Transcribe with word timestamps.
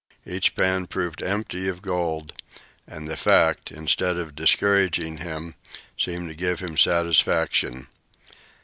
Each 0.25 0.55
pan 0.55 0.87
proved 0.87 1.21
empty 1.21 1.67
of 1.67 1.83
gold, 1.83 2.33
and 2.87 3.07
the 3.07 3.15
fact, 3.15 3.71
instead 3.71 4.17
of 4.17 4.33
discouraging 4.33 5.17
him, 5.17 5.53
seemed 5.95 6.27
to 6.29 6.33
give 6.35 6.59
him 6.59 6.75
satisfaction. 6.75 7.85